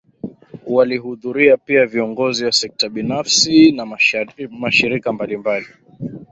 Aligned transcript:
Walihudhuria 0.65 1.57
pia 1.57 1.85
viongozi 1.85 2.45
wa 2.45 2.51
sekta 2.51 2.89
binafisi 2.89 3.71
na 3.71 3.85
Mashirika 4.49 5.13
mbalimbali 5.13 5.67